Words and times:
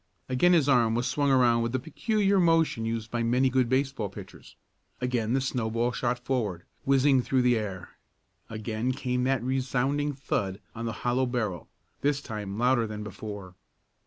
Again 0.27 0.53
his 0.53 0.67
arm 0.67 0.95
was 0.95 1.05
swung 1.05 1.29
around 1.29 1.61
with 1.61 1.73
the 1.73 1.79
peculiar 1.79 2.39
motion 2.39 2.85
used 2.85 3.11
by 3.11 3.21
many 3.21 3.51
good 3.51 3.69
baseball 3.69 4.09
pitchers. 4.09 4.55
Again 4.99 5.33
the 5.33 5.41
snowball 5.41 5.91
shot 5.91 6.17
forward, 6.17 6.63
whizzing 6.85 7.21
through 7.21 7.43
the 7.43 7.55
air. 7.55 7.89
Again 8.49 8.93
came 8.93 9.25
that 9.25 9.43
resounding 9.43 10.13
thud 10.13 10.59
on 10.73 10.85
the 10.85 10.91
hollow 11.05 11.27
barrel, 11.27 11.69
this 12.01 12.19
time 12.19 12.57
louder 12.57 12.87
than 12.87 13.03
before. 13.03 13.53